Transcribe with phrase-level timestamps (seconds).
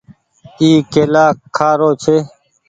[0.59, 1.25] اي ڪيلآ
[1.55, 2.15] کآ رو ڇي۔